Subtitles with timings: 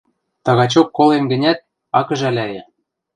[0.45, 1.59] —Тагачок колем гӹнят,
[1.99, 2.61] ак ӹжӓлӓйӹ...